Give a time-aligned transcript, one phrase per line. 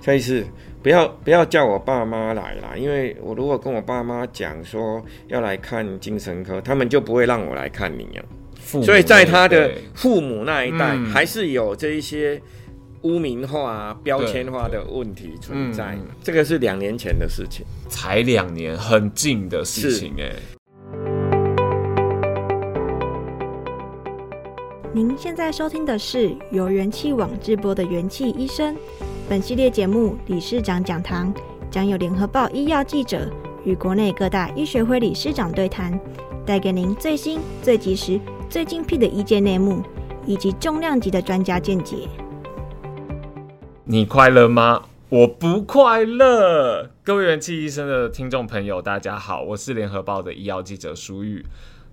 [0.00, 0.46] 蔡医师，
[0.82, 8.24] 不要不要叫我爸妈来啦，因为我如果跟我爸妈讲说要来看精神科，他们就不会让我来看你啊。
[8.62, 12.40] 所以在他的父母那一代，还是有这一些
[13.02, 15.98] 污名化、标签化的问题存在。
[16.22, 20.32] 这个是两年前的事情，才两年，很近的事情哎。
[24.94, 28.74] 您现在收听的是由元气网直播的元气医生。
[29.30, 31.32] 本系列节目理事长讲堂
[31.70, 33.30] 将有联合报医药记者
[33.64, 35.96] 与国内各大医学会理事长对谈，
[36.44, 39.84] 带给您最新、最及时、最精辟的医界内幕，
[40.26, 42.08] 以及重量级的专家见解。
[43.84, 44.82] 你快乐吗？
[45.10, 46.90] 我不快乐。
[47.04, 51.46] 各位元气医生的听众朋友，大家好，我是联合报的医药记者舒玉。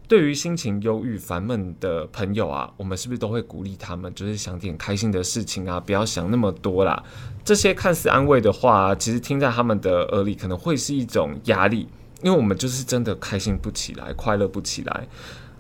[0.07, 7.03] 对于心情忧郁、烦闷的朋友啊，我们是不是都会鼓励他们，就是想点开心的事情啊，不要想那么多啦。
[7.43, 11.88] 这些看似安慰的话，其实听在他们的耳里，可能会是一种压力，
[12.22, 15.08] 因为我们就是真的开心不起来，快乐不起来。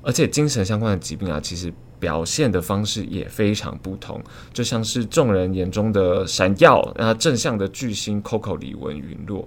[0.01, 4.21] 而且精神相关的疾病啊，其实表现的方式也非常不同，
[4.53, 9.45] 就像是众人眼中的闪耀啊，正向的巨星 Coco 李玟陨落。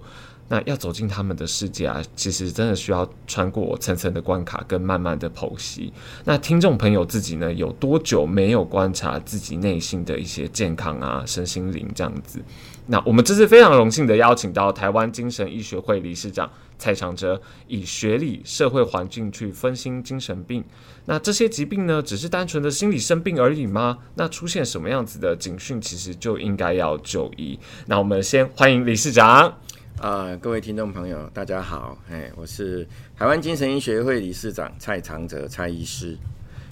[0.51, 5.93] 那要走进他们的世界啊，其实真的需要穿过层层的关卡跟慢慢的剖析。
[6.25, 12.41] 那听众朋友自己呢，有多久没有观察自己内心的一些健康啊、身心灵这样子？
[12.89, 20.65] 那我们这次非常荣幸的邀请到台湾精神医学会理事长蔡长哲，以学理、社会环境去分析精神病。
[21.05, 23.99] 那这些疾病呢，只是单纯的心理生病而已吗？
[24.17, 27.57] 那出现什么样子的警讯，其实就应该要就医。
[27.87, 29.57] 那我们先欢迎理事长。
[30.01, 36.17] 啊、各位听众朋友，大家好，哎，我是台湾精神医学会理事长蔡长哲蔡医师，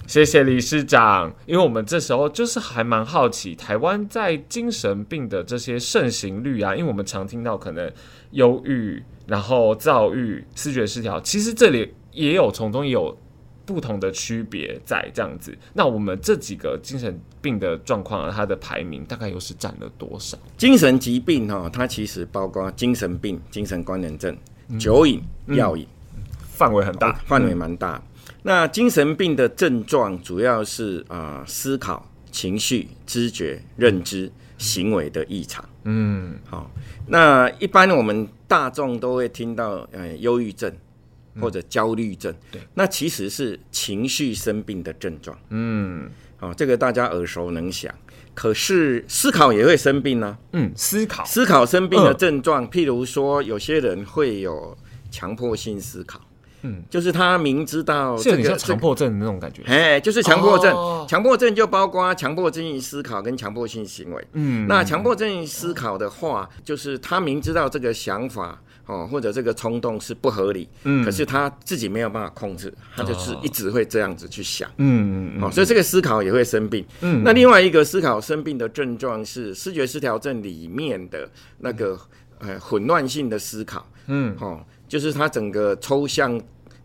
[0.07, 1.31] 谢谢理事长。
[1.45, 7.91] 因为我们这时候就是还蛮好奇，台湾在精神病的这些盛行率啊，因为我们常听到可能
[8.31, 13.15] 忧郁，然后躁郁、视觉失调，其实这里也有从中有。
[13.69, 20.35] 不同的区别在这样子，那我们这几个精神病的状况啊，它的排名大概又是占了多少？
[20.57, 24.35] 精神疾病哈，它其实包括精神病、精神官能症、
[24.79, 25.85] 酒瘾、药瘾，
[26.49, 28.01] 范围很大，范围蛮大。
[28.41, 35.63] 那精神病的症状主要是啊、呃，思考、情绪、知觉、认知、行为的异常。
[35.83, 36.71] 嗯，好。
[37.05, 40.73] 那一般我们大众都会听到，呃，忧郁症。
[41.39, 45.37] 或者焦虑症，对，那其实是情绪生病的症状。
[45.49, 47.93] 嗯，好，这个大家耳熟能详。
[48.35, 50.37] 可是思考也会生病呢、啊？
[50.53, 54.77] 嗯，思考，思考生病的症状，呃、譬如说，有些人会有
[55.11, 56.21] 强迫性思考。
[56.61, 60.73] 嗯，就是他明知道这个强迫症的那种感觉，哎，就是强迫症。
[61.07, 64.27] 强迫症就包括强迫性思考跟强迫性行为。
[64.33, 68.61] 嗯，那强迫症思考的话，就是他明知道这个想法。
[68.89, 81.29] 哦，或者这个冲动是不合理，嗯，可是他自己没有办法控制，他就是一直会这样子去想，嗯嗯，哦，所以这个思考也会生病，嗯，那另外一个思考生病的症状是视觉失调症里面的
[81.59, 81.95] 那个
[82.39, 86.41] 呃混乱性的思考，嗯，哦，就是他整个抽象。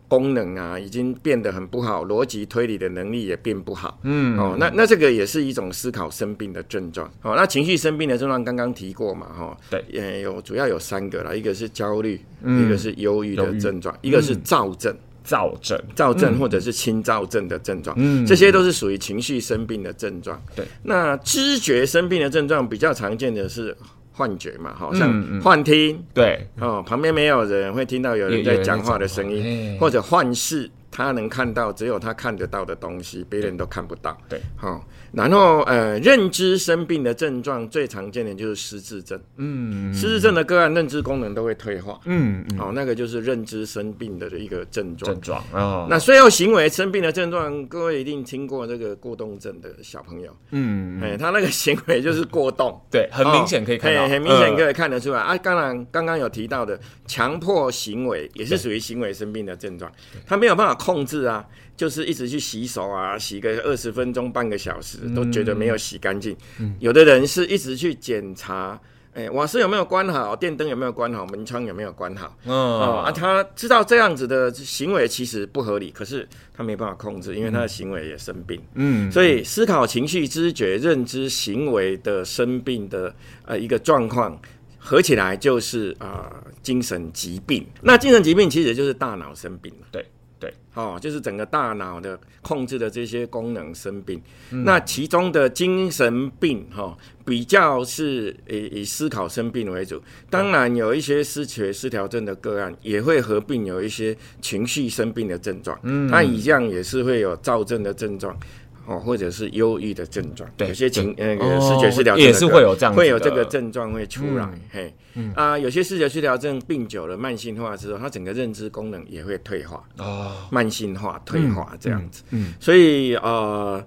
[0.07, 3.99] 功能啊，已经变得很不好，逻辑推理的能力也变不好。
[4.03, 7.11] 嗯，哦，那那这个也是一种思考生病的症状。
[7.21, 17.95] 哦，那情绪生病的症状刚刚提过嘛，哈、哦，对，也有主要有三个啦，一个是焦虑，嗯、一个是忧郁的症状，一个是躁症，躁症、躁症或者是轻躁症的症状。
[17.99, 20.41] 嗯，这些都是属于情绪生病的症状。
[20.55, 23.75] 对，那知觉生病的症状比较常见的是。
[24.15, 34.17] 幻觉嘛，好像幻听，对，哦，旁边没有人会听到有人在讲话的声音，或者幻视，他能看到只有他看得到的东西，别人都看不到。
[34.29, 34.81] 对，好。
[35.11, 39.17] 然后，呃，认知生病的症状最常见的就是失智症。
[39.37, 41.99] 嗯，失智症的个案，认知功能都会退化。
[42.05, 45.11] 嗯，好，那个就是认知生病的一个症状。
[45.13, 45.87] 症状啊。
[45.89, 50.35] 那最后行为生病的症状，各位一定听过这个过动症的小朋友。
[50.51, 52.81] 嗯，哎，他那个行为就是过动。
[52.91, 55.37] 对，很明显可以看到，很明显可以看得出来啊。
[55.37, 59.89] 当然，刚刚有提到的强迫行为也是属于行为生病的症状，
[60.25, 61.45] 他没有办法控制啊。
[61.77, 66.33] 就是一直去洗手啊，洗个二十分钟、半个小时，都觉得没有洗干净。
[66.57, 68.79] 嗯、有的人是一直去检查，
[69.13, 72.27] 哎、欸，瓦斯有没有关好，电灯有没有关好，门窗有没有关好。
[72.45, 78.57] 哦，哦啊，他知道这样子的行为其实不合理，可是他没办法控制，因为他的行为也生病。
[78.75, 84.39] 嗯，所以思考、情绪、知觉、认知、行为的生病的呃一个状况，
[84.79, 87.67] 合起来就是啊、呃、精神疾病。
[87.81, 89.87] 那精神疾病其实就是大脑生病了。
[89.91, 90.05] 对。
[90.39, 94.21] 对，哦，就是整个大脑的控制的这些功能生病。
[94.51, 100.01] 嗯、那其中的精神病，哈、哦，比较是以以思考生病为主。
[100.29, 105.79] 当然，有一些失觉失调症的个案也会合并有一些情绪生病的症状。
[105.83, 108.37] 嗯，它一样也是会有躁症的症状。
[108.85, 114.93] 哦，或者是忧郁的症状，对，有些情那个视觉失调症也是会有这样，会有这个症状会出来，嘿，
[115.33, 123.83] 啊，有些视觉失调症病久了，慢性化之后，它整个认知功能也会退化，哦，慢性化退化这样子，嗯，所以呃，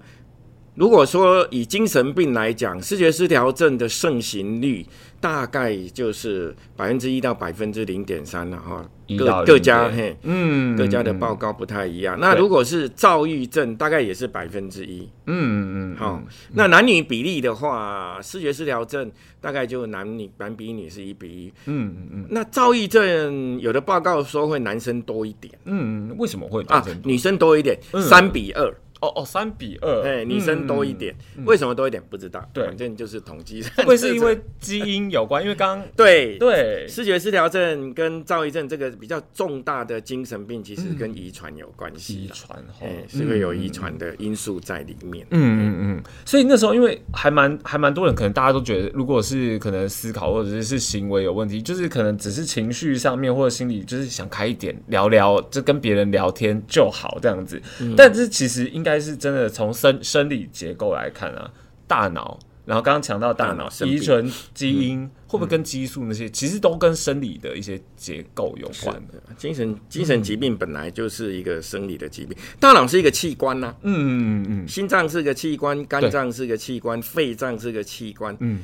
[0.75, 4.85] 如果说以精神病来讲，视觉失调症的盛行率。
[5.21, 12.17] 大概就是百分之一到百分之零点三了哈，各各家嘿，嗯，各家的报告不太一样。
[12.19, 16.21] 那如果是躁郁症，大概也是百分之一，嗯嗯嗯，好。
[16.53, 19.11] 那男女比例的话，视觉失调症
[19.41, 22.27] 大概就男女男比女是一比一，嗯嗯嗯。
[22.29, 26.85] 那躁郁症有的报告说会男生多一点，嗯，为什么会啊？
[27.03, 28.73] 女生多一点，三比二。
[29.01, 31.15] 哦哦，三比二，哎，女生多一点，
[31.45, 32.01] 为什么多一点？
[32.09, 33.61] 不知道，对，反正就是统计。
[33.61, 35.41] 会不会是因为基因有关？
[35.41, 45.25] 因为刚 对对，视觉失调症跟躁郁症这个比较重大的精神病，其实跟遗传有关系，遗传，哎，是会有遗传的因素在里面。
[45.31, 57.61] 嗯嗯嗯，所以那时候因为还蛮还蛮多人，可能大家都觉得，如果是可能思考或者是是行为有问题，就是可能只是情绪上面或者心理，就是想开一点聊聊，就跟别人聊天就好这样子。
[57.95, 61.51] 但是其实应该是真的从生生理结构来看啊，
[61.85, 69.21] 大脑，然后刚刚强到大脑遗传基因会不会跟激素那些，其实都跟生理的一些结构有关的。
[69.35, 78.61] 精神精神疾病本来就是一个生理的疾病，大脑是一个器官呐，嗯嗯嗯，心脏是个器官，肝脏是个器官，肺脏是个器官，嗯，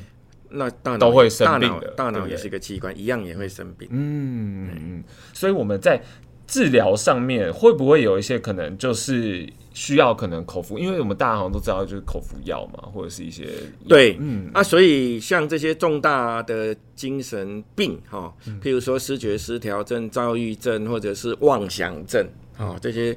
[0.50, 6.00] 那大脑都会生病的，大脑也是个器官，一样也会生病，嗯嗯，所以我们在
[6.46, 9.48] 治疗上面会不会有一些可能就是。
[9.76, 13.46] 需要可能口服，因为我们大家好像都知道，就是口服药嘛，或者是一些
[13.86, 14.50] 对，嗯。
[14.54, 18.32] 啊，所以像这些重大的精神病哈，
[18.62, 22.26] 譬如说失觉失调症、躁郁症，或者是妄想症
[22.56, 23.14] 啊，这些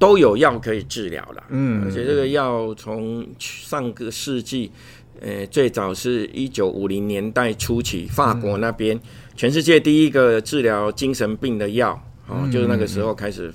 [0.00, 1.44] 都有药可以治疗了。
[1.50, 4.72] 嗯，而且这个药从上个世纪，
[5.20, 8.98] 呃，最早是一九五零年代初期，法国那边
[9.36, 11.96] 全世界第一个治疗精神病的药，
[12.26, 13.54] 哦，就是那个时候开始。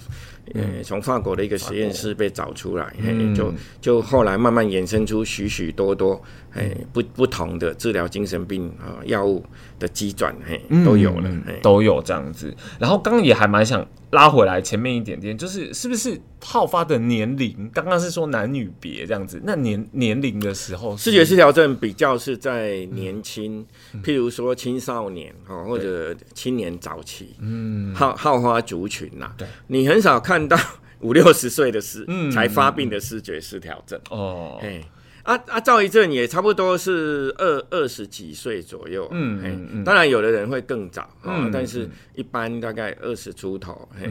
[0.54, 6.22] 呃，从法国的一个实验室被找出来，嗯、就就后来慢慢衍生出许许多多，
[6.56, 9.44] 哎，不不同的治疗精神病啊药物
[9.78, 12.56] 的机转，嘿，都有了，嗯、都有这样子。
[12.80, 17.70] 然后刚刚也还蛮想拉回来前面一点点，就是是不是好发的年龄？
[17.74, 30.58] 刚刚是说男女别这样子，那年年龄的时候，视觉失调症比较是在年轻，嗯、譬如说青少年哈，或者青年早期，嗯，好好发族群呐，对，你很少看到
[31.02, 34.00] 五六十岁的时才发病的视觉失调症。
[34.10, 34.82] 哦，嘿。
[35.26, 44.10] 啊啊，躁郁症也差不多是二二十几岁左右，嗯嗯嗯，当然有的人会更早，嗯，但是一般大概二十出头，嘿，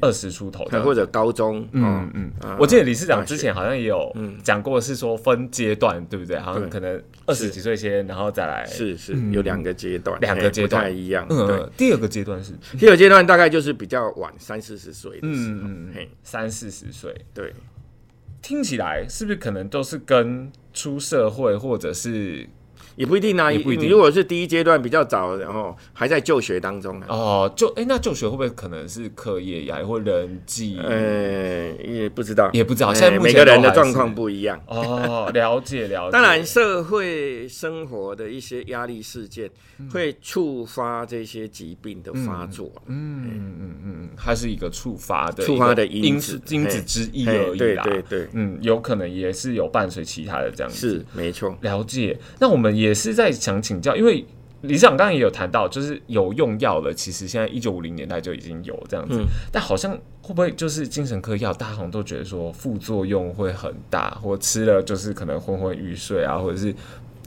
[0.00, 4.12] 二十出头，或者高中，嗯嗯，我记得理事长之前好像也有
[4.42, 6.38] 讲过，是说分阶段，对不对？
[6.38, 10.84] 好像可能二十几岁先，然后再来，是是有两个阶段，两个阶段。
[10.84, 11.68] 不太一样，对。
[11.76, 17.52] 第二个阶段是，第二阶段大概就是比较晚，三四十岁的时候，嘿，三四十岁，对。
[18.42, 22.48] 听起来是不是可能都是跟出社会或者是？
[22.96, 23.88] 也不一定啊，也不一定。
[23.88, 30.78] 如果是第一阶段比较早，然后还在就学当中哦，就哎，那就学会不会可能是课业压力或人际？
[30.78, 32.92] 呃，也不知道，也不知道。
[32.92, 36.12] 现在每个人的状况不一样哦，了解 了解。
[36.12, 39.50] 当然，社会生活的一些压力事件
[39.92, 42.70] 会触发这些疾病的发作。
[42.86, 47.82] 嗯嗯嗯嗯，它是一个触发的触发的因子因子之一而已啦。
[47.84, 50.90] 对对对，嗯，有可能也是有伴随其他的这样子。
[50.90, 52.18] 是没错，了解。
[52.38, 52.89] 那我们也。
[52.90, 54.24] 也是在想请教，因为
[54.62, 56.92] 理事长刚刚也有谈到，就是有用药了。
[56.92, 66.74] 其实现在一九五零年代就已经有这样子，嗯、但好像会不会就是精神科药，大家好像都觉得说副作用会很大，或吃了就是可能昏昏欲睡啊，或者是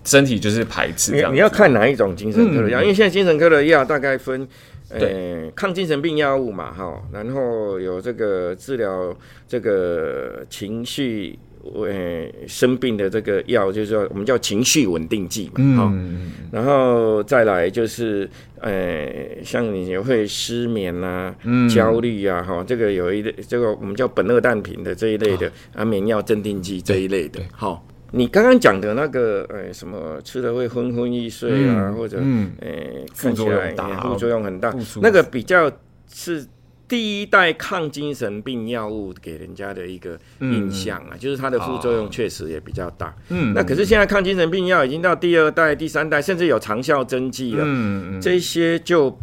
[0.03, 1.33] 身体就是排斥这样。
[1.33, 4.45] 你要看哪一种精神科的药，嗯、因为现在精神科的药大概分
[4.89, 9.15] 呃对抗精神病药物嘛，哈，然后有这个治疗
[9.47, 11.39] 这个情绪。
[11.63, 18.29] 呃，生病的这个药就是说，我们叫情绪稳定剂嘛，哈、嗯，然后再来就是，
[18.59, 19.09] 呃，
[19.45, 32.17] 像你也会失眠啊、嗯、焦虑啊，哈，这个有一类，这个我们叫苯二氮平的这一类的安眠药、镇定剂这一类的，好，你刚刚讲的那个，呃，什么吃了会昏昏欲睡啊，嗯、或者，
[32.59, 32.67] 呃，
[33.15, 35.71] 看起来副作用很大，那个比较
[36.11, 36.45] 是。
[36.93, 43.15] 第一代抗精神病药物给人家的一个印象啊，嗯、就是它的副作用确实也比较大。
[43.29, 47.63] 嗯，那可是现在抗精神病药已经到第二代、第三代，甚至有长效针剂了。
[47.65, 49.17] 嗯嗯，这些就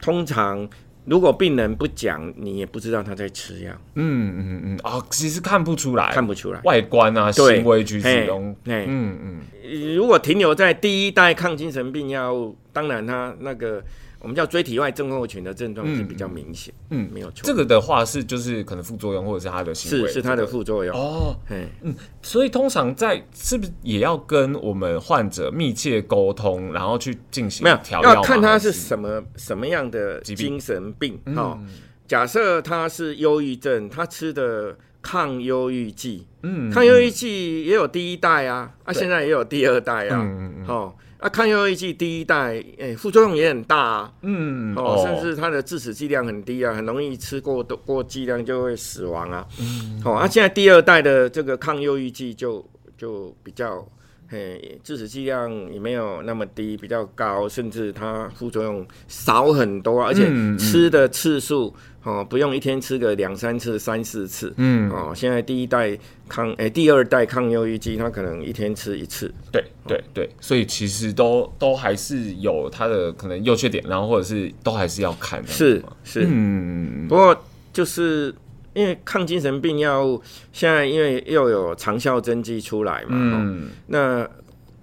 [0.00, 0.68] 通常。
[1.04, 3.72] 如果病人不讲，你也不知道他在吃药。
[3.96, 9.94] 嗯嗯嗯，啊、哦，其实看不出来，看不出来，外观啊，行为举止中，嗯嗯嗯。
[9.96, 13.82] 如果停留在第一代抗精神病药物，当然他那个。
[14.20, 17.42] 我们叫椎体外症候群的症状是比较明显，嗯，没有错。
[17.44, 20.96] 这个的话是就是可能副作用，或者是它的行为，是是它的副作用。
[20.96, 21.36] 哦。
[21.50, 31.58] 嗯，所以通常在是不是也要跟我们患者密切沟通，然后去进行没有要看他是什么什么样的精神病哈。
[32.06, 40.92] 假设他是忧郁症，他吃的抗忧郁剂，嗯，抗忧郁剂也有第一代啊，啊，现在也有第二代啊，嗯嗯嗯，
[41.26, 52.64] 啊，抗忧郁剂第一代，诶、欸，副作用也很大啊，嗯，哦，甚至它的致死剂量很低啊，很容易吃过多过剂量就会死亡啊，嗯，哦，啊，现在第二代的这个抗忧郁剂就
[52.96, 53.84] 就比较，
[54.28, 60.26] 嘿，致死剂量也没有那么低，比较高，甚至它副作用少很多，而且
[60.58, 61.68] 吃的次数。
[61.68, 64.54] 嗯嗯哦，不用一天吃个两三次、三四次。
[64.58, 69.28] 嗯，哦，现在第一代抗，诶、欸，第二代抗忧郁剂，它可能一天吃一次。
[69.50, 75.48] 对对对，所以其实都都还是有它的可能优缺点，然后或者是都还是要看的。
[75.48, 77.36] 是是，嗯，不过
[77.72, 78.32] 就是
[78.76, 84.28] 因为抗精神病药物现在因为又有长效针剂出来嘛，嗯，那。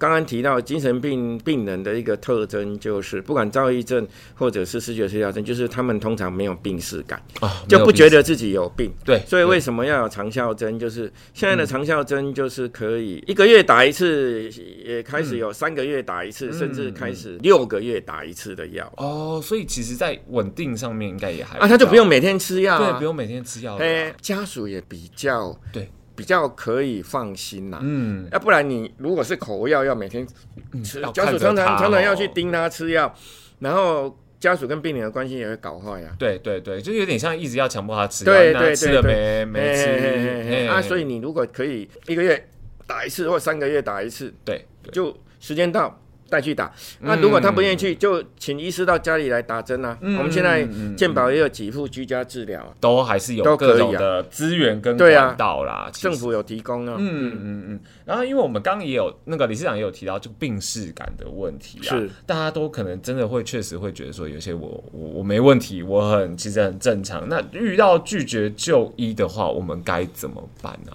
[0.04, 7.22] 刚刚提到精神病病人的一个特征，就是不管躁郁症或者是视觉失调症，就是他们通常没有病识感，
[7.66, 8.92] 就不觉得自己有病。
[9.02, 10.78] 对，所以为什么要有长效针？
[10.78, 14.50] 就是现在的长效针就是可以一个月打一次，
[14.84, 18.92] 也开始有三个月打一次，甚至开始六个月打一次的药。
[18.98, 23.76] 哦，所以其实，在稳定上面应该也还啊，他就不用每天吃药，对，不用每天吃药。
[23.76, 25.88] 哎，家属也比较对。
[26.16, 30.26] 比较可以放心呐，嗯，要不然你如果是口服药，要每天
[30.84, 33.14] 吃，家属常常常常要去盯他吃药，
[33.58, 36.14] 然后家属跟病人的关系也会搞坏呀。
[36.18, 40.80] 对对对，就有点像一直要强迫他吃药，对对对，吃了没没吃啊？
[40.80, 42.48] 所以你如果可以一个月
[42.86, 46.00] 打一次，或三个月打一次，对，就时间到。
[46.28, 49.96] 带去打，那如果他不愿意去，就请医师到家里来打针啊。
[50.00, 50.66] 我们现在
[50.96, 55.88] 健保也有几副居家治疗，都还是有各种的资源跟管道啦。
[55.92, 56.96] 政府有提供啊。
[56.98, 57.80] 嗯嗯嗯。
[58.04, 67.28] 然后，因为我们刚刚也有那个理事长也有提到，就病识感的问题啊，是大家都可能真的会确实会觉得说，有些我我我没问题，我很其实很正常。
[67.28, 70.92] 那遇到拒绝就医的话，我们该怎么办呢？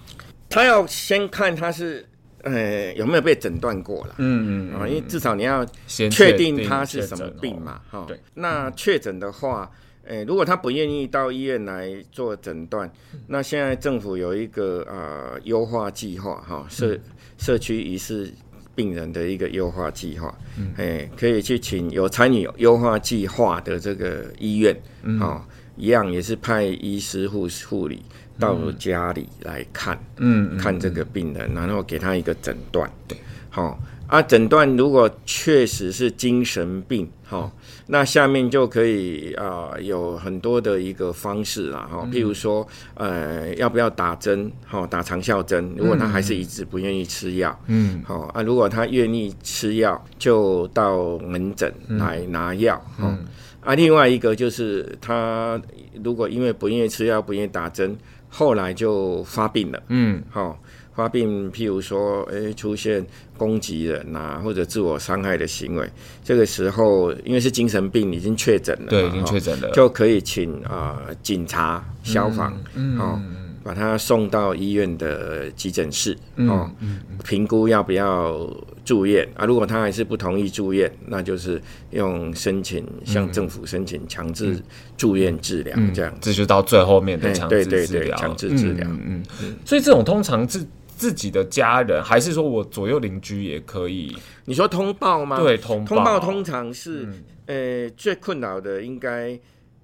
[0.48, 2.04] 他要先看他是。
[2.42, 4.14] 呃，有没有被诊断过了？
[4.18, 8.04] 嗯嗯啊，因为至少你要确定他是什么病嘛，哈。
[8.08, 8.18] 对。
[8.34, 9.70] 那确诊的话，
[10.04, 12.90] 呃，如果他不愿意到医院来做诊断，
[13.26, 16.98] 那现在政府有一个呃优化计划，哈，社
[17.36, 18.32] 社区疑似
[18.74, 20.36] 病人的一个优化计划，
[20.76, 24.74] 哎，可以去请有参与优化计划的这个医院，
[25.20, 28.02] 啊，一样也是派医师护护理。
[28.40, 32.90] 到家里来看，嗯，看这个病人，然后给他一个诊断。
[33.06, 33.16] 对，
[33.50, 33.78] 好
[34.08, 37.52] 啊，诊断如果确实是精神病，好，
[37.86, 44.50] 那下面就可以啊、呃，有很多的一个方式啦，哈，譬如说，呃，要不要打针？
[44.66, 45.72] 好，打长效针。
[45.76, 53.16] 如果他还是一直不愿意吃药，嗯，好啊，如果他愿意吃药，就到门诊来拿药，嗯，
[53.60, 55.60] 啊，另外一个就是他
[56.02, 57.96] 如果因为不愿意吃药，不愿意打针。
[58.30, 60.58] 后来就发病了，嗯，好，
[60.94, 63.04] 发病，譬如说，诶、欸，出现
[63.36, 65.86] 攻击人啊，或者自我伤害的行为，
[66.24, 73.20] 这个时候，因为是精神病，已经确诊了，对，已经确诊了，就可以请啊、呃、警察、消防，嗯，好。
[73.62, 76.68] 把他送到医院的急诊室，哦，
[77.22, 78.48] 评估要不要
[78.90, 79.46] 住院啊？
[79.46, 84.60] 如果他还是不同意住院，那就是用申请向政府申请强制
[84.96, 86.12] 住院治疗，这样。
[86.20, 88.84] 这就到最后面的强制治疗，强制治疗。
[88.90, 89.56] 嗯嗯。
[89.64, 90.66] 所以这种通常自
[90.96, 94.16] 自己的家人，还是说我左右邻居也可以？
[94.44, 95.38] 你说通报吗？
[95.38, 95.94] 对，通报。
[95.94, 97.08] 通报通常是，
[97.46, 99.38] 呃，最困扰的应该。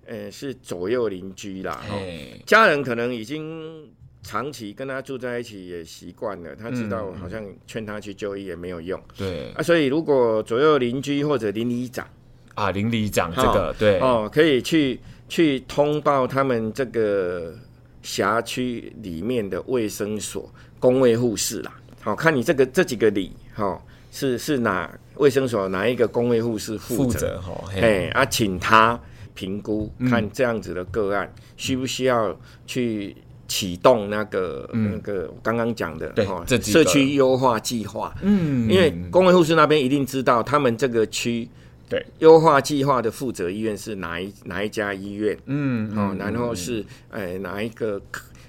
[0.08, 3.88] 呃，是左右邻居啦，嘿家人可能已经
[4.26, 6.56] 长期跟他住在一起，也习惯了。
[6.56, 9.00] 他知道好像劝他去就医也没有用。
[9.16, 12.04] 对啊，所以如果左右邻居或者邻里长
[12.56, 17.54] 啊，邻里长这个、哦、对哦，可以去去通报他们这个
[18.02, 21.72] 辖区里面的卫生所工卫护士啦。
[22.02, 27.40] 好、哦，看你这个这几个里，哈、哦，是是哪卫生所哪一个工卫护士负责？
[27.40, 29.00] 哈，嘿，啊，请他。
[29.36, 32.34] 评估，看这样子的个案、嗯、需不需要
[32.66, 33.14] 去
[33.48, 38.14] 启动那个、嗯、那个刚刚讲的哦，社区优化计划。
[38.22, 41.48] 嗯，因为公卫护士那边一定知道他们这个区
[41.88, 45.36] 对优化计划的负责医院是哪一哪一家医院。
[45.46, 48.00] 嗯，哦，然后是呃哪一个。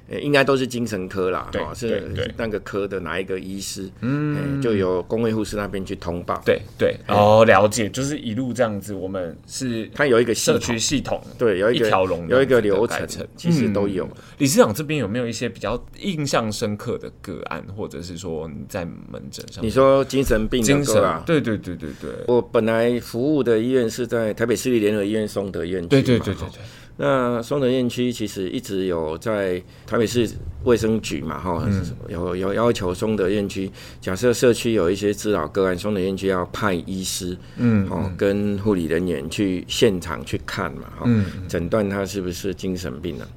[0.09, 2.03] 应该都是精神科啦，哦，是
[2.37, 6.41] 那个科的哪一个医师，嗯，就由公卫护士那边去通报。
[6.45, 14.07] 对对，哦，了解，就是一路这样子，我们是它有一个社区系统，对，有一条龙，有一个流程，其实都有。
[14.37, 19.63] 理事长这边有没有一些比较印象深刻的个案，或者是说你在门诊上？
[19.63, 21.23] 你说精神病的个啊？
[21.25, 22.11] 对对对对对。
[22.27, 25.87] 我本来服务的医院是在台北市立联合医院松德院区。
[25.89, 26.61] 对对对对对。
[26.98, 30.27] 那松德院区其实一直有在台北市
[30.63, 33.70] 卫生局嘛，哈、嗯，有有要求松德院区，
[34.01, 41.10] 假设社区有一些滋扰个案，松德院区要派医师，嗯，哦，跟护理人员去现场去看嘛，哈，
[41.48, 43.27] 诊断他是不是精神病啊？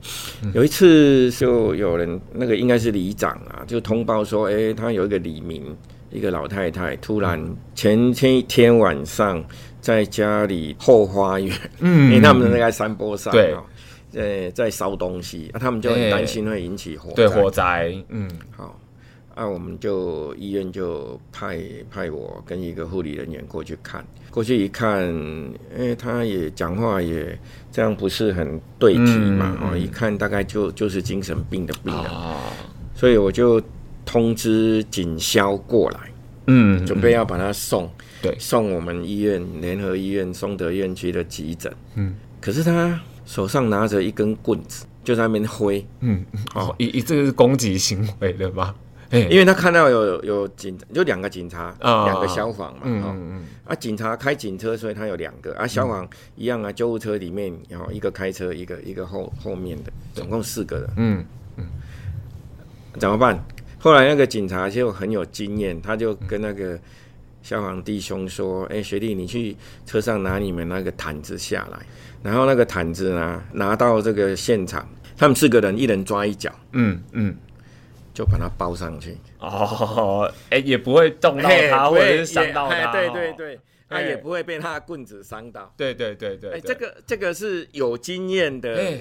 [0.42, 5.62] 嗯、有一次就有人那个应该是里长啊，就通报说，哎、欸，他有一个里民，
[6.10, 7.42] 一个老太太，突然
[7.74, 9.44] 前前一天晚上。
[9.80, 13.56] 在家里后花园，嗯，因为他们那个山坡上，对，
[14.12, 18.78] 呃，在烧东西，啊，他们就很担心会引起火火灾，嗯，好，
[19.34, 21.58] 那、啊、我们就医院就派
[21.90, 27.36] 派我跟一个护理人员过去看，过去一看，因为他也讲话也
[27.72, 32.36] 这样不是很对题嘛，哦、嗯，一看大概就就是精神病的病人，啊，
[32.94, 33.58] 所以我就
[34.10, 36.00] 通知警消过来，
[36.48, 37.88] 嗯，准备要把他送。
[38.20, 41.72] 对，送我们医院联合医院松德院区的急诊。
[41.94, 45.86] 嗯，可是他手上拿着一根棍子，就在那边挥。
[46.00, 46.24] 嗯，
[46.56, 48.74] 哦，一一这个是攻击行为的吧？
[49.12, 52.80] 因为他看到有有警，就两个警察，两、哦、个消防嘛。
[52.82, 55.54] 嗯嗯啊，警察开警车，所以他有两个。
[55.54, 60.90] 啊，消防一样啊，救护车里面然后一个开车，一个一个后后面的，总共四个人。
[60.96, 61.24] 嗯
[61.56, 61.64] 嗯，
[62.98, 63.42] 怎么办？
[63.80, 66.78] 后来那个警察就很有经验，他就跟那个。
[67.42, 69.56] 消防弟兄说：“哎、欸，学弟，你去
[69.86, 71.78] 车上拿你们那个毯子下来，
[72.22, 77.34] 然后那个毯子呢，拿到这个现场，他们四个人一人抓一脚，嗯嗯，
[78.12, 79.16] 就把它包上去。
[79.38, 85.72] 哦，哎、欸，也不会动到他，或者是伤到他，对对对，他、欸、也不会被他的棍子伤到。
[85.78, 88.98] 对对对对，哎、欸，这个这个是有经验的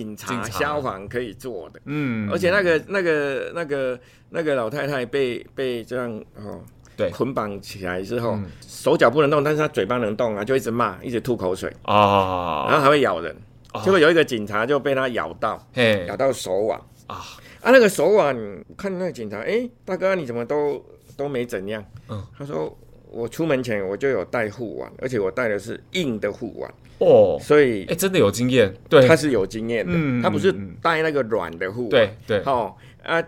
[0.00, 1.80] 警察、消防可以做的。
[1.84, 4.00] 嗯，而且那个那个那个
[4.30, 6.60] 那个老太太被被这样哦。”
[6.94, 11.70] 对，捆绑起来之后，嗯、手脚不能动，但是她嘴巴能动啊，就一直骂，一直吐口水。
[11.82, 13.34] 啊，然后还会咬人。
[13.72, 16.04] 哦、结果有一个警察就被他咬到，嘿。
[16.06, 16.78] 咬到手腕。
[17.06, 17.16] 啊。
[17.62, 18.36] 啊，那个手腕，
[18.76, 20.84] 看那个警察，哎、欸，大哥你怎么都
[21.16, 21.82] 都没怎样？
[22.10, 22.76] 嗯，他说
[23.10, 26.70] 我出门前我就有带护腕，而且我带的是硬的护腕
[27.04, 32.14] 哦，所以哎、欸，真的有经验，对，他是有经验的，嗯、他不是带那个软的护腕，对。
[32.26, 33.22] 对，好啊，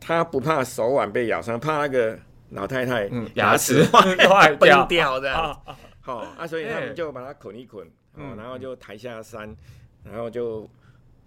[0.00, 2.18] 他不怕手腕被咬伤，怕那个。
[2.54, 5.34] 老太太牙齿坏 崩掉的，
[6.02, 7.82] 好 啊，所以他们就把它捆一捆，
[8.14, 9.56] 哦，然后就抬下山，
[10.04, 10.68] 然后就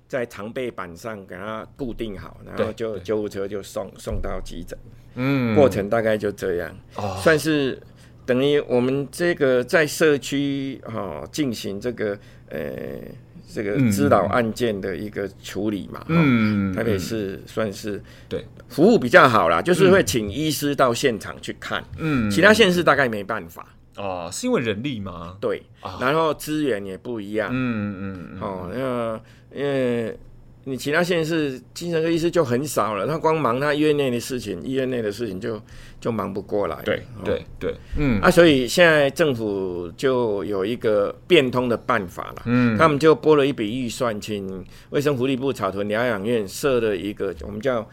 [0.07, 4.77] 在长背板上给它固定好，然后就救护车就送送到急诊，
[5.15, 7.19] 嗯，过程大概就这样，哦。
[7.23, 7.81] 算是
[8.25, 12.17] 等于我们这个在社区哈进行这个
[12.49, 12.59] 呃。
[13.47, 25.37] 这个指导案件的一个处理嘛，嗯，台北市算是对服务比较好啦，就是会请医师到现场去看，嗯，其他县市大概没办法哦，是因为人力吗？
[25.39, 25.63] 对，
[26.01, 30.17] 然后资源也不一样，嗯嗯，哦，那因为。
[30.67, 35.61] 你其他县市精神科医师就很少了，他光忙他医院内的事情，医院内的事情就
[36.01, 36.75] 就忙不过来。
[36.83, 38.19] 对对对，嗯。
[38.19, 47.87] 啊，所以现在政府就有一个变通的办法了，嗯，他们就拨了一笔预算，请卫生福利部草屯疗养院设了一个我们叫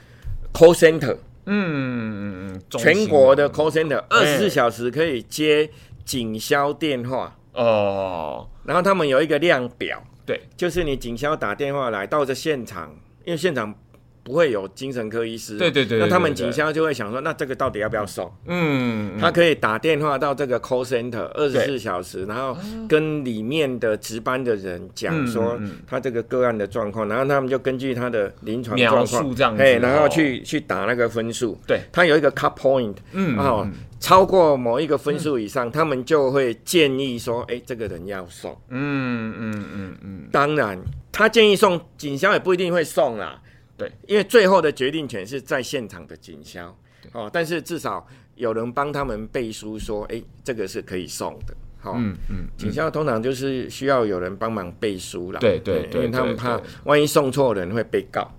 [0.54, 5.68] call center，嗯嗯嗯，全国的 call center，二十四小时可以接
[6.06, 7.36] 警消电话。
[7.52, 10.02] 哦，然后他们有一个量表。
[10.32, 13.74] 对，就是你警消打电话来到这现场，因为现场
[14.22, 18.32] 不会有精神科医师，对对对，那他们警消就会想说，那这个到底要不要送？
[18.46, 22.56] 嗯，他可以打电话到这个 call center 二十四小时，然后
[22.88, 31.58] 跟里面的值班的人讲说他这个个案的状况，然后他们就根据他的临床状况，哎，然后去去打那个分数。
[31.66, 33.68] 对，他有一个 cut point，嗯，哦。
[34.00, 38.50] 超过某一个分数以上，嗯、他们就会建议说：“哎、欸，这个人要送。
[38.68, 40.28] 嗯”嗯嗯嗯嗯。
[40.32, 40.76] 当然，
[41.12, 43.40] 他建议送警消也不一定会送啦。
[43.82, 46.76] 对，因为最后的决定权是在现场的警消。
[47.12, 58.30] 哦，但是至少有人帮他们背书说：“哎、欸，这个是可以送的。”哈，嗯嗯，警校通常就是需要有人帮忙背书啦，对对对，因为他们怕万一送错人会被告。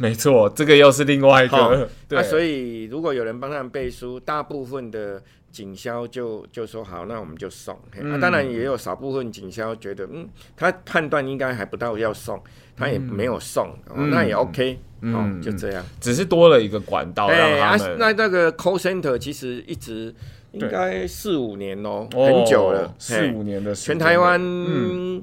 [0.00, 1.88] 没错，这个又是另外一个。
[2.10, 7.78] 那所以如果有人帮他们背书，大部分的警消就就说好，那我们就送。
[8.00, 12.42] 那当然也有少部分警消觉得，嗯，他判断应该还不到要送，
[12.76, 13.76] 他也没有送，
[14.10, 14.78] 那也 OK。
[15.00, 17.96] 嗯，就这样，只是多了一个管道让他们。
[17.98, 20.14] 那那个 call center 其实一直。
[20.52, 24.40] 应该四五年哦，很久了，四五年的全台湾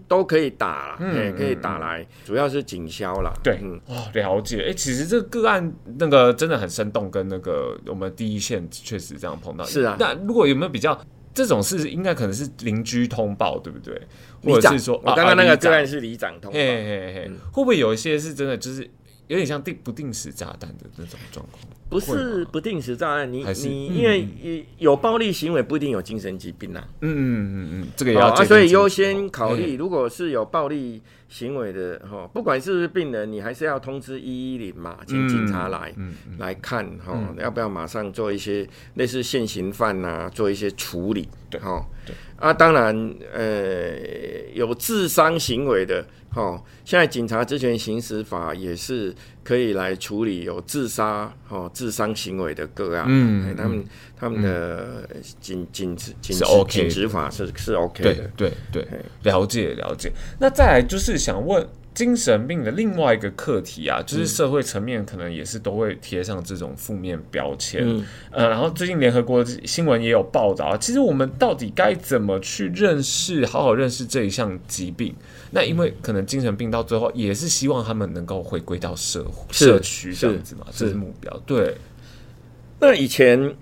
[0.07, 0.97] 都可以打，
[1.35, 3.33] 可以打来，主要是警消啦。
[3.43, 4.67] 对，哦，了解。
[4.69, 9.65] 哎，其实这个个案那个真的很生动，跟那个我们第一线确实这样碰到。
[9.65, 10.99] 是啊，那如果有没有比较
[11.33, 13.99] 这种事，应该可能是邻居通报，对不对？
[14.43, 18.89] 或者是说，我刚刚那个个案是里长通报，会不会有一些是真的就是？
[19.27, 35.91] 有点像定不定时炸弹的那种状况，不是不定时炸弹，你你因为有暴力行为不一定有精神疾病啊，嗯嗯嗯嗯，这个也要啊，所以优先考虑，如果是有暴力行为的哈，不管是不是病人，你还是要通知一一零嘛，请警察来
[36.37, 42.15] 来看哈，要不要马上做一些类似现行犯呐，做一些处理，对哈，对。
[42.37, 43.95] 啊，当然呃
[44.53, 46.05] 有自伤行为的。
[46.35, 53.05] 哦，现在警察职权行使法也是可以来处理有自杀、哦自伤行为的个案。
[53.07, 58.13] 嗯，他们他们的警警职警职警执法是是 OK 的。
[58.35, 58.85] 对对对，
[59.23, 60.11] 了解了解。
[60.39, 61.65] 那再来就是想问。
[61.95, 67.81] 精神病的另外一个课题啊，就是社会层面可能也是都会贴上这种负面标签。
[67.83, 75.15] 嗯，呃，然后最近联合国新闻也有报道，其实我们到底该怎么去认识，好好认识这一项疾病？
[75.51, 81.41] 那因为可能精神病到最后也是希望他们能够回归到社社区这样子嘛，这是目标。
[81.45, 81.75] 对。
[82.79, 83.55] 那以前。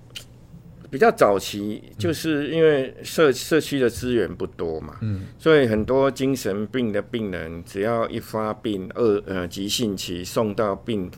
[0.94, 11.10] 比较早期，就是因为社社区的资源不多嘛，嗯，所以很多精神病的病人，只要一发病，二呃急性期送到病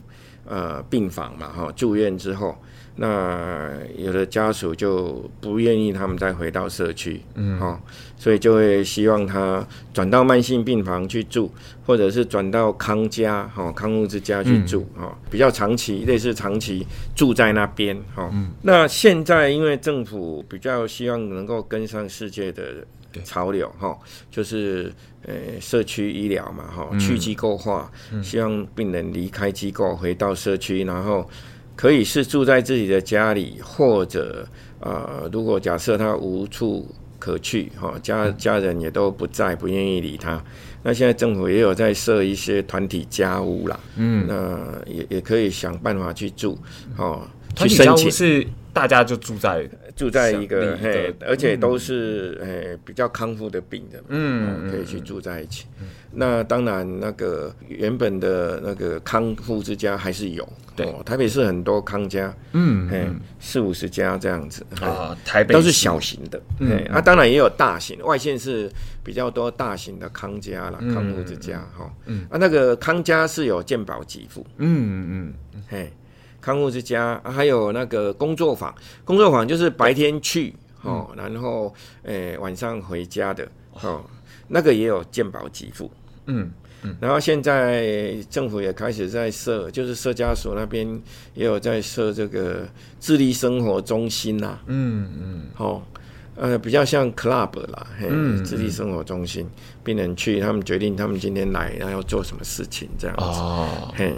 [0.46, 2.56] 呃病房嘛，哈，住院之后。
[2.98, 7.78] 那有的家属就不愿意他们再回到社区，嗯，哦，
[8.16, 11.52] 所以就会希望他转到慢性病房去住，
[11.84, 18.32] 或者是转到康家，哈，康复之家去住，哈，比较长期，类似长期住在那边，哈。
[18.62, 22.76] 那现在因为政府比较希望能够跟上世界的
[23.24, 23.94] 潮流，哈，
[24.30, 24.90] 就是
[25.26, 31.28] 呃社区医疗嘛，哈，去机构化，希望病人离开机构回到社区，然后。
[31.76, 34.48] 可以是住在自己的家里，或者
[34.80, 40.42] 呃，如果假设他无处可去，哈，家家人也都不在，不愿意理他，
[40.82, 46.58] 那现在政府也有在设一些团体家屋啦，嗯，那也也可以想办法去住，
[46.96, 47.22] 哦，
[47.54, 48.10] 去申请。
[48.10, 55.66] 是大家就住在住在一个，嘿，而且都是诶比较康复的病人，嗯，可以去住在一起。
[56.12, 60.46] 那当然，那个原本的那个康复之家还是有。
[60.76, 68.70] 对，台北市很多康家，嗯，四五十家这样子啊，台北都是小型的，嗯，啊，当然也有大型，外县是
[69.02, 75.90] 比较多大型的康家啦，康复之家哈，嗯，啊，那个康家是有健保给付，嗯嗯嗯，嘿，
[76.46, 78.72] 康复之家还有那个工作坊，
[79.04, 83.48] 工作坊就是白天去，哦，然后诶晚上回家的，
[83.82, 84.04] 哦，
[84.46, 85.90] 那个也有健保给付，
[86.26, 86.48] 嗯。
[87.00, 90.86] 然后现在政府也开始在设，就是社家所那边
[91.34, 92.64] 也有在设这个
[93.00, 94.56] 智力生活中心呐。
[94.66, 95.46] 嗯嗯。
[95.52, 95.84] 好，
[96.36, 98.08] 呃，比较像 club 啦，嘿，
[98.44, 99.48] 智力生活中心，
[99.82, 103.22] 病人去，他们决定他们今天来，然后要做什么事情这样子。
[103.24, 103.92] 哦。
[103.96, 104.14] 嘿，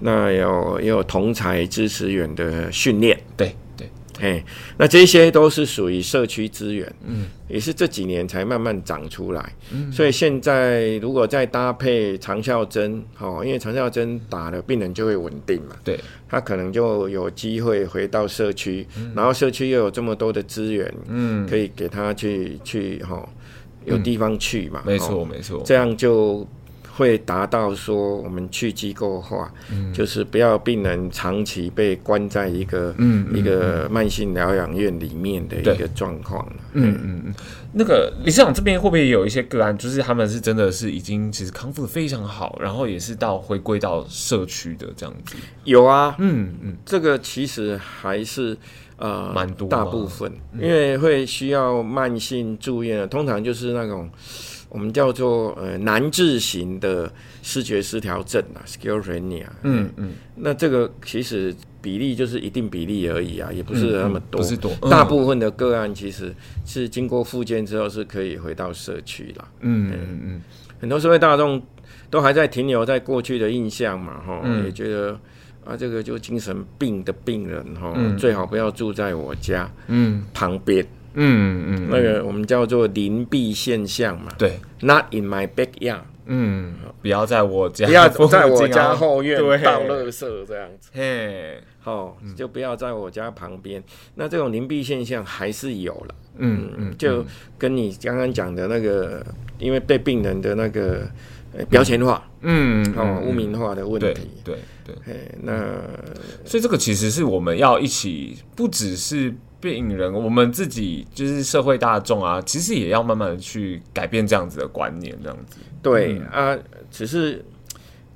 [0.00, 3.18] 那有也有同才支持员的训练。
[3.36, 3.88] 对对。
[4.20, 4.44] 哎，
[4.76, 23.26] 那这些都是属于社区资源，嗯，也是这几年才慢慢长出来，嗯，所以现在如果再搭配长效针，哦，因为长效针打了，病人就会稳定嘛，对，他可能就有机会回到社区，嗯，然后社区又有这么多的资源，嗯，可以给他去去哈，
[23.86, 26.46] 有地方去嘛，没错没错，这样就。
[27.00, 36.46] 会达到说我们去机构化，嗯、就是不要病人长期被关在一个、嗯、一个慢性疗养院里面的一个状况。
[36.74, 37.34] 嗯嗯嗯，
[37.72, 45.36] 那个理事长这边会不会有一些个案，就是他们是真的是已经其实康复的非常好，然后也是到回归到社区的这样子？
[45.64, 48.54] 有啊，嗯嗯，这个其实还是
[48.98, 54.06] 呃蛮多大部分，因为会需要慢性住院的，通常就是那种。
[54.70, 59.46] 我们叫做呃难治型的视觉失调症啊，schizophrenia。
[59.62, 64.72] 嗯嗯，那这个其实比例就是一定比例而已啊，也不是那么多，嗯嗯、不是多。
[64.82, 66.32] 嗯、大部分的个案其实
[66.64, 69.48] 是经过复健之后是可以回到社区了。
[69.60, 70.42] 嗯嗯嗯，
[70.80, 71.60] 很多社会大众
[72.08, 75.18] 都还在停留在过去的印象嘛，哈，嗯、也觉得
[75.64, 80.86] 啊，这个就精神病的病人哈，嗯、最好不要住在我家嗯旁边。
[81.14, 84.32] 嗯嗯，那个我们叫做邻避现象嘛。
[84.38, 86.02] 对，Not in my backyard。
[86.32, 90.90] 嗯，不要在我家，不要在我家后院倒垃圾这样子。
[90.92, 93.82] 嘿，好，就不要在我家旁边。
[94.14, 96.14] 那这种邻避现象还是有了。
[96.38, 97.24] 嗯嗯，就
[97.58, 99.26] 跟你刚刚讲的那个，
[99.58, 101.10] 因为被病人的那个
[101.68, 104.30] 标签化，嗯，哦，污名化的问题。
[104.44, 105.16] 对对对。
[105.42, 105.74] 那
[106.44, 109.34] 所以这个其实是我们要一起，不只是。
[109.60, 115.58] 病人，我们自己就是社会大众啊，其实也要慢慢的去改变这样子的观念，这样子。
[115.82, 116.58] 对、嗯、啊，
[116.90, 117.44] 只是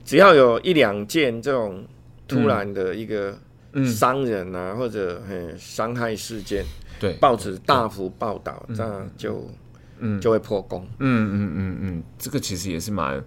[0.04, 1.84] 只要有一两件这种
[2.26, 3.36] 突然的一个
[3.86, 6.64] 伤人啊，嗯、或者很伤害事件，
[6.98, 9.50] 对报纸大幅报道，对这样就
[9.98, 10.86] 嗯就会破功。
[10.98, 13.22] 嗯嗯嗯嗯，这个其实也是蛮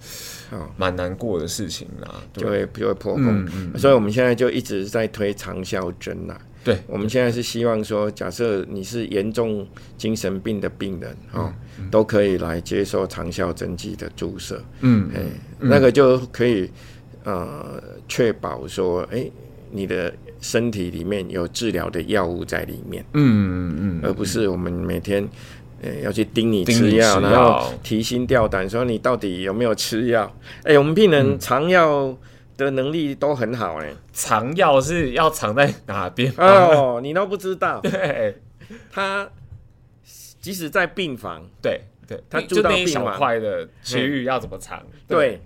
[0.75, 3.25] 蛮难过的事情啦，就会就会破功。
[3.25, 6.35] 嗯嗯、所以我们现在就一直在推长效针呐。
[6.67, 9.65] 对，我们现在是希望说，假设你是严重
[9.97, 11.55] 精神病的病人，哈，
[11.89, 15.21] 都可以来接受长效针剂的注射，嗯，哎，
[15.59, 16.69] 那个就可以
[17.23, 19.31] 呃确保说，哎，
[19.71, 25.25] 你的身体里面有治疗的药物在里面，嗯嗯嗯，而不是我们每天
[25.81, 30.29] 呃要去盯你吃药，然后提心吊胆说你到底有没有吃药？
[30.63, 32.13] 哎，我们病人长药。
[32.57, 36.33] 的能力都很好哎，藏药是要藏在哪边？
[36.37, 37.79] 哦，你都不知道。
[37.85, 38.35] 对，
[38.91, 39.29] 他
[40.41, 44.81] 即使在病房，对对，他住到病房块的区域要怎么藏？
[45.07, 45.39] 对，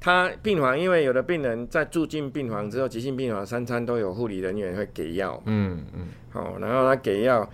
[0.00, 5.40] 他病房，因为有的病人在住进病房之后，急性病房三餐都有护理人员会给药。
[5.46, 7.48] 嗯嗯，好，然后他给药，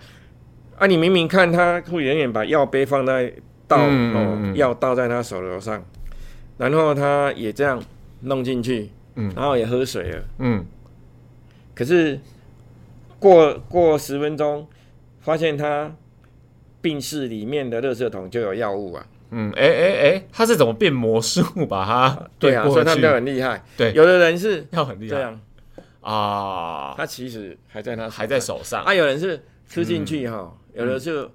[0.77, 3.31] 啊，你明明看他护理人员把药杯放在
[3.67, 5.85] 倒哦，药倒在他手头上，
[6.57, 7.79] 然后他也这样。
[8.21, 10.65] 弄进去，嗯，然后也喝水了，嗯，
[11.75, 12.19] 可是
[13.19, 14.67] 过过十分钟，
[15.19, 15.95] 发现他
[16.81, 22.29] 病室里面的垃圾桶就有药物啊，嗯，哎哎哎，他是怎么变魔术把它？
[22.39, 25.15] 对啊，所以他们都很厉害，对，有的人是要很厉害。
[25.15, 25.39] 这样。
[26.01, 31.29] 啊，他其实还在他还在手上，啊，有人是吃进去哈，有的就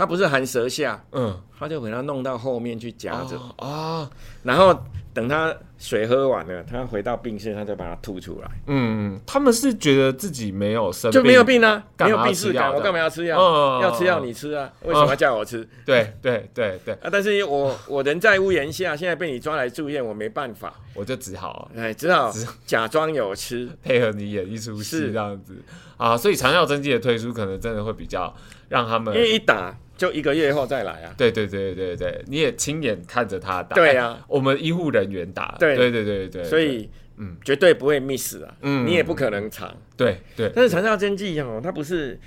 [0.00, 4.08] 他不是含舌下，嗯，他就给他弄到后面去夹着啊，
[4.42, 4.74] 然后。
[5.12, 8.48] 等他水喝完了，他回到病室，他就把它吐出来。
[8.68, 13.36] 嗯，他们是觉得自己没有生病，就没有病啊，没有病识感，我干嘛要吃药？
[13.82, 15.68] 要吃药你吃啊，为什么要叫我吃？
[15.84, 17.08] 对对对对啊！
[17.10, 22.32] 但是我我人在屋檐下，现在被你抓来住院，我没办法，我就只好哎，只好
[22.64, 25.56] 假装有吃，配合你演一出戏这样子
[25.96, 26.16] 啊。
[26.16, 28.32] 所以长效针剂的推出，可能真的会比较
[28.68, 29.76] 让他们，因为一打。
[30.00, 31.12] 就一个月后再来啊！
[31.14, 33.76] 对对对对对，你也亲眼看着他打。
[33.76, 35.54] 对啊，我们医护人员打。
[35.58, 38.56] 对对对对对，所以嗯，绝对不会 miss 啊。
[38.62, 39.76] 嗯，你也不可能长。
[39.98, 42.18] 对对，但是长效针剂哦，它不是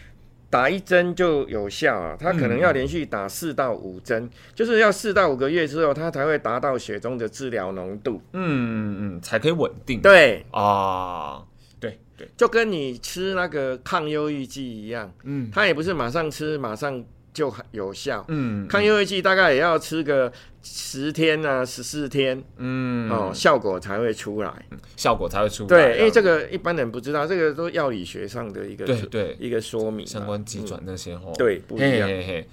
[0.51, 8.21] 打一针就有效啊，它可能要连续打四到五针，就是要四到五个月之后，它才会达到血中的治疗浓度。
[8.33, 9.99] 嗯嗯，才可以稳定。
[9.99, 11.43] 对啊，
[11.79, 15.11] 对对，就跟你吃那个抗忧郁剂一样。
[15.23, 17.03] 嗯，它也不是马上吃马上。
[17.33, 24.53] 就很有效，嗯，抗忧郁剂大概也要吃个十天啊，十四天，嗯，哦，效果才会出来，
[24.95, 25.67] 效果才会出来。
[25.67, 29.37] 对，因为这个一般人不知道，这个都药理学上的一个对对。
[29.39, 32.07] 一个说明，相关急转那些哦，对，不一样。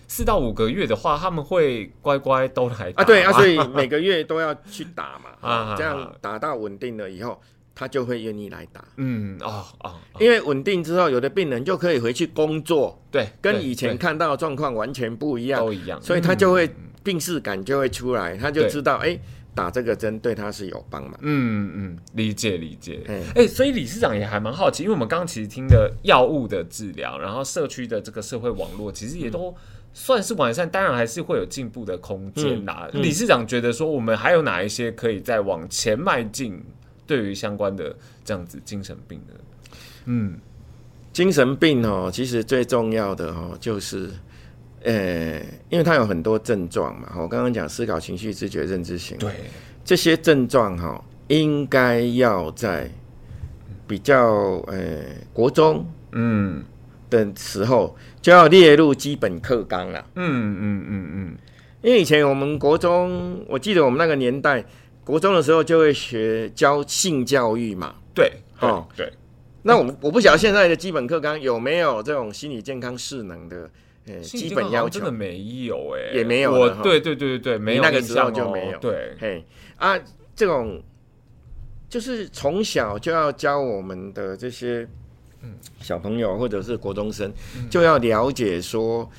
[0.08, 7.40] 四到五个月的话，他们会乖乖都来啊，对啊，所以每个月都要去打嘛，啊， 这样打到稳定了以后。
[7.74, 16.68] 他就会愿意来打，嗯哦哦，因为稳定之后，有的病人就可以回去工作，对，跟以前看到的状况完全不一样，都一样，所以他就会
[17.02, 19.18] 病视感就会出来，他就知道，哎，
[19.54, 23.00] 打这个针对他是有帮忙，嗯嗯，理解理解，
[23.34, 29.54] 哎，所以理事长也还蛮好奇，因为我们刚刚其实听的药物的治疗，然后社区的这个社会网络，其实也都
[29.94, 32.88] 算是完善，当然还是会有进步的空间啦。
[32.92, 36.62] 理事长觉得说，我们还有哪一些可以再往前迈进？
[37.10, 37.92] 对于相关的
[38.24, 39.34] 这样子精神病的，
[40.04, 40.38] 嗯，
[41.12, 44.08] 精神病哦，其实最重要的哦，就是，
[44.84, 49.34] 呃，因为它有很多症状嘛，我刚刚讲思考、情绪、知觉、认知行为，对。
[49.84, 52.88] 这些症状哈，应该要在
[53.88, 56.62] 比较呃国中嗯。
[57.10, 61.36] 的时候就要列入基本课纲了，嗯嗯嗯嗯。
[61.82, 64.64] 因为以前我们国中，我记得我们那个年代，
[65.10, 67.94] 国中的时候就会学教性教育嘛。
[68.14, 69.12] 对，哦，对。
[69.62, 73.68] 那我们我不晓得现在的基本课纲有没有这种心理健康势能的
[74.06, 75.00] 呃基本要求？
[75.00, 76.52] 真的没有哎，也没有。
[76.52, 78.78] 我对对对对对，没有那个时候就没有。
[78.78, 79.44] 对，嘿
[79.76, 79.98] 啊，
[80.34, 80.80] 这种
[81.88, 84.88] 就是从小就要教我们的这些
[85.80, 87.30] 小朋友或者是国中生，
[87.68, 89.10] 就要了解说。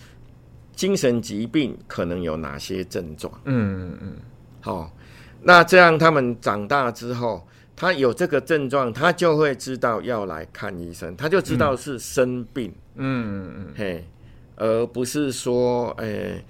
[0.74, 3.32] 精神疾病可能有哪些症状？
[3.44, 4.16] 嗯嗯嗯，
[4.62, 4.92] 好，
[5.44, 12.74] 那这样他们长大之后，他有这个症状，他就会知道要来看医生，他就知道是生病。
[12.96, 14.08] 嗯嗯嗯，嘿，
[14.56, 16.46] 而不是说，哎、欸。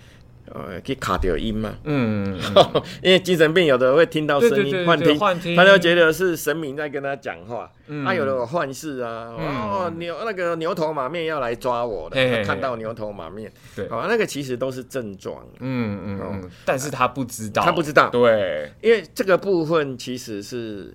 [0.54, 1.74] 呃，可以卡掉音嘛？
[1.84, 2.38] 嗯，
[3.02, 7.72] 因为精神病有的会听到声音幻听，他就觉得是神明在跟他讲话。
[7.88, 15.46] 嗯，他、啊、有的幻视啊，嗯、哦牛那个牛头马面要来抓我的，嘿嘿嘿看到牛头马面，对，啊，那个其实都是症状。
[15.60, 20.94] 嗯嗯嗯，但是他不知道，他不知道，对，因为这个部分其实是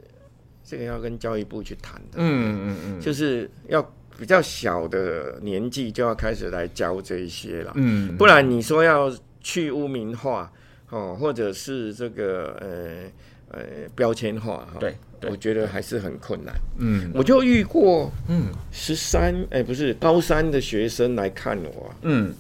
[0.65, 2.17] 这个要跟教育部去谈的。
[2.17, 3.83] 嗯嗯嗯，就是要
[4.19, 7.73] 比较小的年纪就要开始来教这一些了。
[7.75, 9.11] 嗯，不然你说要。
[9.47, 10.51] 去污名化，
[10.91, 14.97] 哦，或者是这个呃呃标签化哈，对，
[15.31, 16.53] 我觉得还是很困难。
[16.79, 22.35] 嗯，我就遇过，嗯，十三，哎，不是高三的学生来看我，嗯，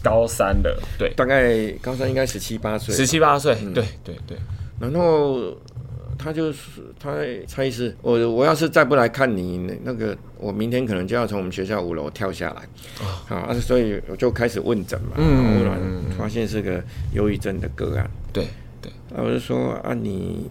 [0.00, 4.38] 高三的，对，大概高三应该十七八岁，十七八岁，对对对，
[4.78, 5.58] 然后。
[6.24, 12.66] 他就是他蔡医师，我我要是再不来看你，那个我明天可能就要从我们学校五楼跳下来，
[13.28, 15.78] 啊，所以我就开始问诊嘛，嗯，后来
[16.16, 16.82] 发现是个
[17.12, 18.46] 忧郁症的个案，对
[18.80, 20.48] 对，啊，我就说啊，你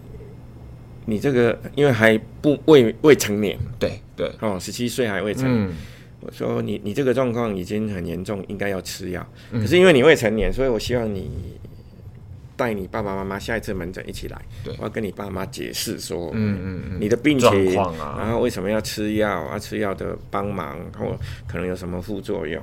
[1.06, 5.68] 你这个因为还不未未成年，对对，哦，十七岁还未成年，
[6.20, 11.28] 我说你你这个状况已经很严重，应该要吃药，可是因为你未成年，所以我希望你。
[12.56, 14.40] 带你爸爸妈妈下一次门诊一起来，
[14.78, 19.58] 我要跟你爸妈解释说，嗯嗯嗯，你的病情，啊、然后为什么要吃药啊？
[19.58, 21.16] 吃药的帮忙或
[21.48, 22.62] 可能有什么副作用？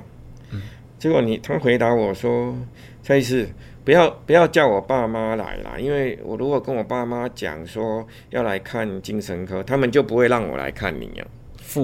[0.50, 0.62] 嗯、
[0.98, 2.56] 结果你他回答我说，
[3.02, 3.48] 蔡医师，
[3.84, 11.26] 不要不要叫我爸妈来啦，因为我如果跟我爸妈讲说要来看精神科，他们就不会让我来看你啊。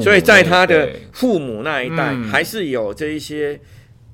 [0.01, 3.61] 所以在他的父母那一代，还是有这一些。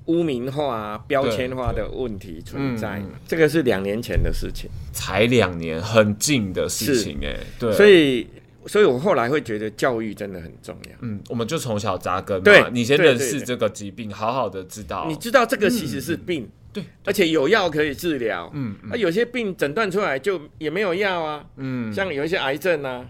[0.06, 8.26] 污名化、标签化的问题存在，嗯、这个是两年前的事情，才两年，很近的事情哎，对，所以，
[8.66, 10.96] 所以我后来会觉得教育真的很重要。
[11.00, 23.06] 嗯，我们就从小扎根嘛，对，你先认识这个疾病，好好的知道，你知道这个其实是病，嗯、对，而且有药可以治疗，嗯，嗯，啊，有些病诊断出来就也没有药啊，嗯，像有一些癌症啊。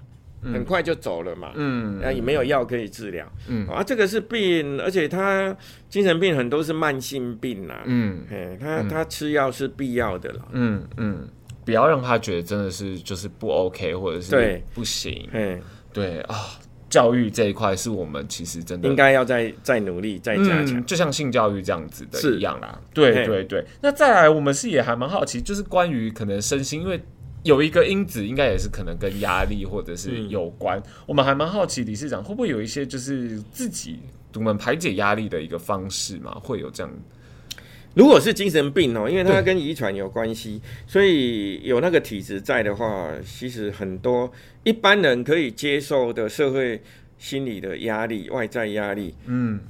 [0.52, 5.56] 很快就走了嘛，嗯，啊，也没有药可以治疗，嗯，啊，这个是病，而且他
[5.88, 8.24] 精神病很多是慢性病啦，嗯，
[8.60, 11.28] 他他吃药是必要的啦，嗯嗯，
[11.64, 15.60] 不要让他觉得真的是就是不 OK 或者是不行，嗯，
[15.92, 16.36] 对啊，
[16.90, 27.02] 教育这一块是我们其实真的应该要再再努力再加强，就像性教育这样子的一样啦，对对对，那再来我们是也还蛮好奇，就是关于可能身心，因为。
[27.44, 30.78] 有一个因子，应该也是可能跟压力或者是有关。
[30.78, 34.00] 嗯、我们还蛮好奇，理事长会不会有一些就是自己
[34.34, 36.32] 我们排解压力的一个方式嘛？
[36.42, 36.92] 会有这样？
[37.94, 44.32] 如果是精神病哦，因为它跟遗传有关系，所以有那个体质在的话，其实很多
[44.64, 46.82] 一般人可以接受的社会
[47.18, 49.60] 心理的压力、外在压力，嗯，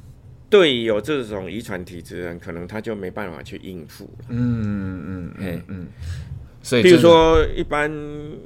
[0.48, 4.26] 对有这种遗传体质的人，可能他就没办法去应付了。
[4.28, 5.86] 嗯嗯嗯嗯。
[6.64, 7.92] 嗯所以，比如说一般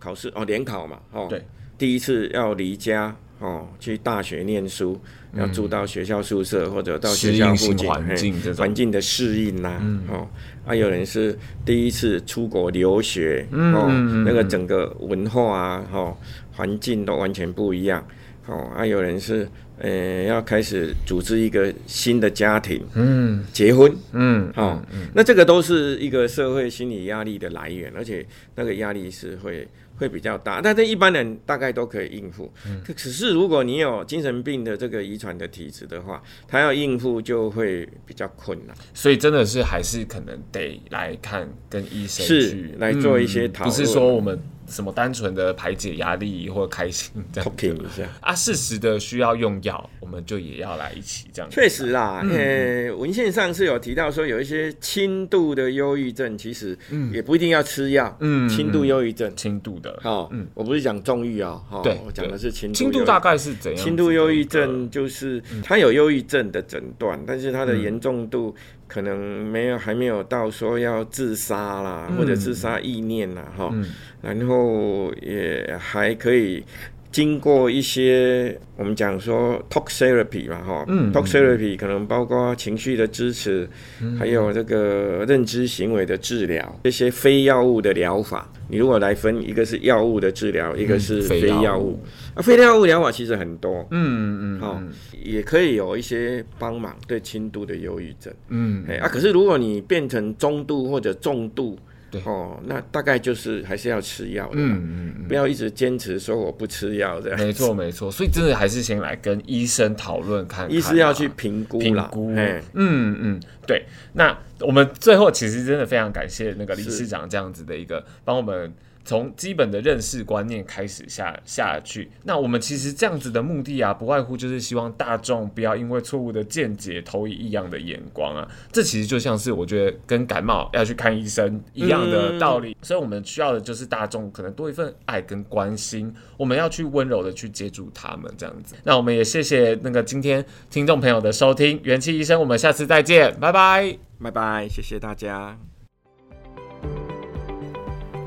[0.01, 1.41] 考试哦，联考嘛，哦，对，
[1.79, 5.01] 第一次要离家哦，去大学念书，
[5.33, 10.29] 嗯、要住到学校宿舍或者到学校附近环境环境的适应呐、啊，嗯、哦，
[10.67, 16.17] 还、啊、有人是第一次出国留学，嗯、那个整个文化啊，哦，
[16.53, 18.05] 环境都完全不一样，
[18.49, 19.49] 哦，还、啊、有人是。
[19.81, 32.53] 呃，要开始组织一个新的家庭，嗯，结婚，嗯，好、哦，嗯、那这个都是一个社会心理压力的来源，而且那个压力是会会比较大，但是一般人大概都可以应付。
[32.67, 38.77] 嗯，可是如果你有精神病的这个遗传的体质的话，他要应付就会比较困难。
[38.93, 44.39] 所以真的是还是可能得来看跟医生去是来做一些讨论、嗯，不是说我们。
[44.69, 51.51] 什么单纯的排解压力或开心这样 talking 一下啊，适时的需要用药，我们就也要来一起这样。
[51.51, 56.77] 确实啦，呃、嗯，文献上是有提到说，有一些轻度的忧郁症，其实
[57.13, 58.17] 也不一定要吃药。
[58.21, 59.99] 嗯，轻度忧郁症，轻度的。
[60.03, 62.75] 好，嗯，我不是讲重郁啊，哈，我讲的是轻度。
[62.75, 63.83] 轻度大概是怎样？
[63.83, 68.55] 轻度忧郁症就是他有忧郁症的诊断，但是他的严重度
[68.89, 73.73] 可能没有还没有到说要自杀啦，或者自杀意念啦，哈。
[74.21, 76.65] 然后也还可以
[77.11, 83.69] 经过一些我们讲说 talk therapy 嘛，哈、嗯、talk therapy 可能包括情绪的支持，
[84.03, 88.51] 嗯、还有这个认知行为的治疗，这些非药物的疗法。
[88.69, 91.99] 你如果来分，一个是药物的治疗，一个是非药物。
[92.35, 94.93] 啊，非药物疗法其实很多，嗯嗯，好、嗯，
[95.25, 101.79] 也可以有一些帮忙对轻度的忧郁症，嗯，哎啊，可是如果你变成中度或者重度。
[102.11, 107.39] 对哦，那大概就是还是要吃药的，嗯嗯嗯，不要一直坚持说我不吃药这样。
[107.39, 113.85] 没错没错，所以真的还是先来跟医生讨论看看，啊，医师要去评估评估，嗯嗯，对。
[114.15, 118.73] 那我们最后其实真的非常感谢那个理事长这样子的一个帮我们。
[119.09, 128.47] 从基本的认识观念开始下下去，那我们其实这样子的目的啊，不外乎就是希望大众不要因为错误的见解投以异样的眼光啊。
[128.71, 132.73] 这其实就像是我觉得跟感冒要去看医生一样的道理。
[132.73, 138.75] 嗯、所以我们需要的就是大众可能多一份爱跟关心，我们要去温柔的去接住他们这样子。
[138.85, 145.78] 那我们也谢谢那个今天听众朋友的收听，元气医生，我们下次再见，拜拜，拜拜，谢谢大家。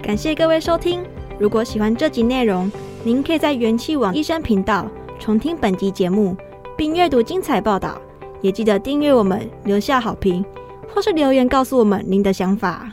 [0.02, 1.04] 感谢各位收听。
[1.40, 2.70] 如果喜欢这集内容，
[3.04, 4.88] 您可以在元气网医生频道
[5.20, 6.36] 重听本集节目，
[6.76, 8.02] 并阅读精彩报道。
[8.42, 10.44] 也记得订阅我们，留下好评，
[10.92, 12.92] 或是留言告诉我们您的想法。